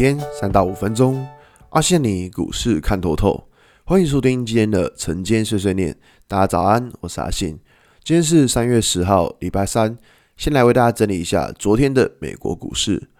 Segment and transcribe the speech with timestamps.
[0.00, 1.28] 天三到五分钟，
[1.68, 3.46] 阿信你股市看透透。
[3.84, 5.94] 欢迎收听今天的晨间碎碎念。
[6.26, 7.58] 大家早安，我是阿信。
[8.02, 9.98] 今天是三月十号，礼拜三。
[10.38, 13.10] 先来为大家整理一下昨天的美国股市。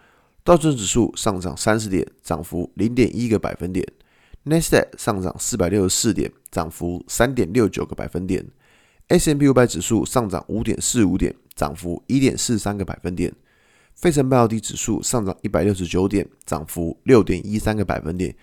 [0.43, 3.87] 道琼指数上涨三十点，涨幅零点一个百分点。
[4.45, 8.43] 纳斯达克上涨四百六十四点，涨幅三点六九个百分点。
[9.09, 13.31] S&P 五百指数上涨五点四五点，涨幅一点四三个百分点。
[14.01, 18.35] 费城半导体指数上涨一百六十九点，涨幅六点一三个百分点。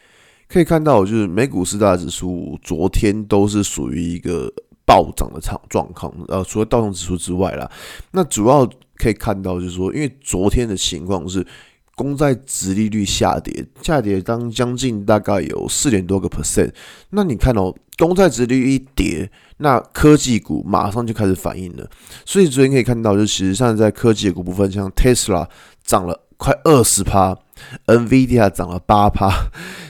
[0.47, 4.53] 可以看到，就是美股四大指数昨天都是属于一个
[4.85, 6.13] 暴涨的场状况。
[6.27, 7.69] 呃，除了道琼指数之外啦，
[8.11, 11.45] 那主要可以看到就是说，因为昨天的情况是
[11.97, 16.71] 公债殖利率下跌，下跌当将近大概有四点多个 percent。
[17.09, 19.29] 那你看哦，公债殖利率一跌。
[19.57, 21.89] 那科技股马上就开始反应了，
[22.23, 25.47] 所以昨天可以看到，就其实上在科技股部分，像 Tesla
[25.83, 27.35] 涨了快二十趴
[27.87, 29.31] ，NVIDIA 涨了八趴，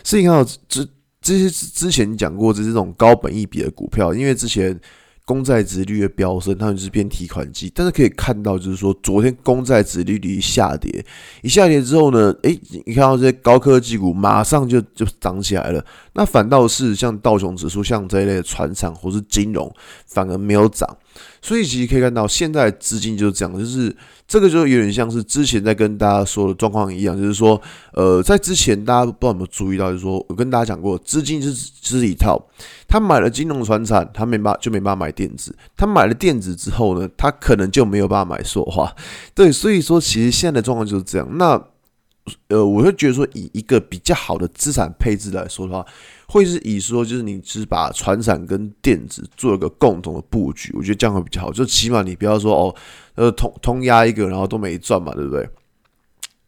[0.06, 0.88] 所以你看到这
[1.22, 4.80] 这些之前讲过，这是这种高本益比的股票，因为之前。
[5.28, 7.70] 公债值率的飙升，他们就是变提款机。
[7.76, 11.06] 但是可以看到，就是说昨天公债值利率下跌，
[11.42, 15.86] 一下跌之后呢，诶，你看到这些高科技股马上就就涨起来了。
[16.14, 19.70] 那反倒是像道琼指数，像这一类的船厂或是金融，
[20.06, 20.98] 反而没有涨。
[21.42, 23.96] 所以其实可以看到，现在资金就是这样，就是。
[24.28, 27.62] 这个就有点像是之前在跟大家说的状况一样，就是说，
[27.94, 32.38] 呃，在之前大家不知道有没有注意到，就是说我跟大家讲过，资金是是一套，
[32.90, 38.94] 他买了金融传产，他没办就没办法买电子，他买了电子之后呢，他可能就没有办法买塑化，
[39.34, 41.26] 对，所以说其实现在的状况就是这样。
[41.38, 41.58] 那
[42.48, 45.86] 呃，我会觉得说，以一个比较好的资产配置来说的话，
[46.28, 51.52] 会是以说，就是你只把传产跟电子做一个共同的布局，我觉得这样会比较好。
[51.52, 52.76] 就起码你不要说哦，
[53.16, 55.50] 呃，通通压一个，然后都没赚嘛，对不对？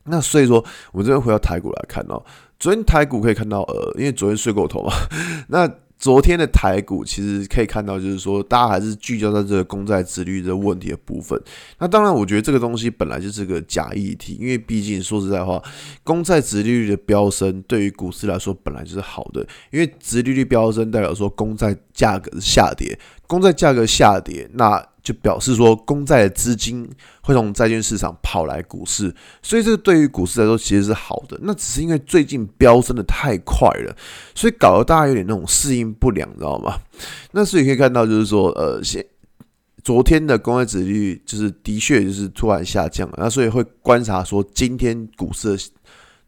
[0.05, 2.23] 那所以说，我们这边回到台股来看哦，
[2.59, 4.93] 昨天台股可以看到，呃，因为昨天睡过头嘛，
[5.49, 5.69] 那。
[5.99, 11.37] 昨天的台股其实可以看到，就是说大家还是聚焦在这个公债殖率的问题的部分。
[11.77, 15.61] 那当然，我觉得这个东西本来就是个假议题，因为毕竟说实在话，
[16.03, 24.88] 公债殖利率的飙升对于股市来说本来就是好的，因为殖利率飙升代表说公债价格下跌，公债价格下跌，那。
[25.01, 26.87] 就表示说，公债的资金
[27.21, 31.39] 会从债券市场跑来股市，所以这个对于股市来说其实是好的。
[31.41, 33.95] 那只是因为最近飙升的太快了，
[34.35, 36.79] 所以搞得大家有点那种适应不良，知道吗？
[37.31, 39.03] 那所以可以看到，就是说，呃，现
[39.83, 45.57] 昨天的公债殖利率就是的确就是突然下降了，那所以会观察说今天股市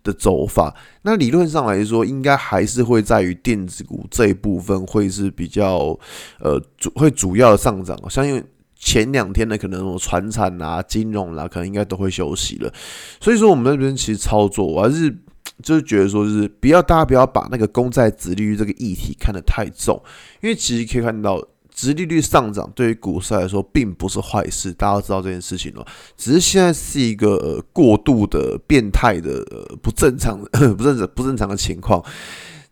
[0.02, 0.74] 的走法。
[1.02, 6.00] 那理论上来说，应该还是会在于电子股这一部分会是比较
[6.40, 8.42] 呃主会主要的上涨，相信。
[8.84, 12.74] 前两天呢，可能什么传产啊、金融啦、啊，可能应该都会休息了。
[13.20, 15.16] 所以说，我们那边其实操作，我还是
[15.62, 20.02] 就是觉得说，是不要大家不要把那个公债殖利率这个议题看得太重，
[20.42, 21.40] 因为其实可以看到，
[21.74, 25.86] 殖利率上涨对于股市来说并不是坏事，大家都知道这件事情了。
[26.18, 29.46] 只是现在是一个、过度的变态的、
[29.84, 30.42] 不正常、
[30.76, 32.04] 不正常不正常的情况。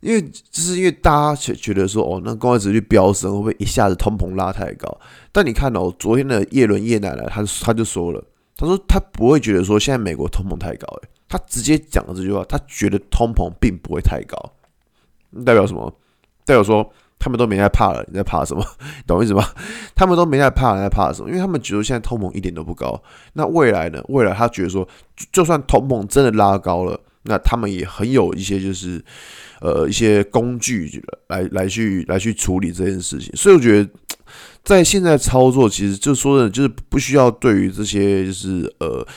[0.01, 4.97] 因为就是因为大家觉觉得说哦，那公债殖率飙升会不会一下子通膨拉太高？
[5.31, 8.23] 但你看哦，昨天的叶伦叶奶奶他他就说了，
[8.55, 14.37] 他说他不会觉得说现在美国通膨太高，诶，他直接讲了这句话，他觉得通膨并不会太高，
[15.45, 15.93] 代表什么？
[16.45, 16.89] 代表说
[17.19, 18.65] 他们都没在怕了，你在怕什么？
[19.05, 19.45] 懂意思吗？
[19.93, 21.27] 他们都没在怕，你在怕什么？
[21.27, 24.01] 因为他们觉得现在通膨一点都不高，那未来呢？
[24.07, 24.87] 未来他觉得说，
[25.31, 26.97] 就算通膨真的拉高了。
[27.29, 29.01] 那他们也很有一些，就是
[29.61, 33.89] 呃一些工具来来去来去处理这件事情，所以我觉得
[34.63, 39.07] 在现在操作，其实就说的，就是不需要对于这些就是呃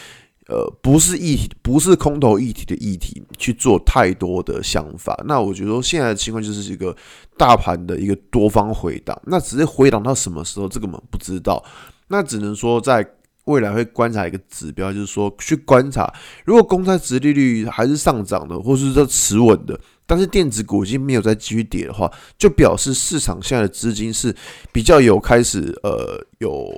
[0.49, 5.19] 呃不是议题，不是空头议题的议题去做太多的想法。
[5.27, 6.95] 那我觉得说现在的情况就是一个
[7.39, 11.65] 大盘的一个多方回档，那只是回档到什么时候，这个我们不知道，
[12.09, 13.05] 那只能说在。
[13.45, 16.13] 未来会观察一个指标，就是说去观察，
[16.45, 24.35] 如果公债殖利率还是上涨的，或是说持稳的，但是电子股已经没有再继续跌的话，就表示市场现在的资金是
[24.71, 26.69] 比较有开始呃有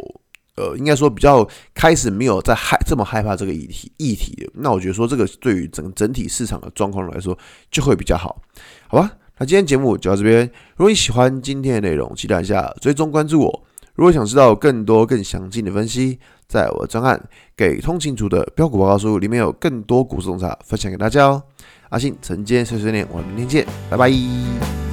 [0.57, 4.51] 呃应该说比较开始没有在害这么害怕这个议题议题的。
[4.55, 7.37] 那我觉得说这个对于整整体市场的状况来说
[7.71, 8.41] 就会比较好，
[8.89, 9.13] 好吧？
[9.37, 13.67] 那今天节目就到这边，如果你喜欢今天的内容，记得一下追踪关注我。
[13.95, 16.19] 如果想知道更多更详尽的分析，
[16.49, 17.17] 在我的专案
[17.57, 21.43] 《给通勤族的标股报告书》里面有更多股市洞察分享给大家哦。
[21.91, 24.84] 阿信晨间碎碎念，我们明天见，拜拜。